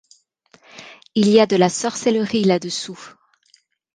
Il 1.13 1.27
y 1.29 1.39
a 1.39 1.45
de 1.45 1.55
la 1.57 1.69
sorcellerie 1.69 2.43
là-dessous 2.43 2.99